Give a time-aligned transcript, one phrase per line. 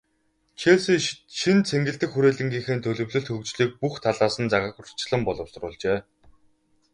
[0.59, 0.93] Челси
[1.39, 5.97] шинэ цэнгэлдэх хүрээлэнгийнхээ төлөвлөлт, хөгжлийг бүх талаас нь загварчлан боловсруулжээ.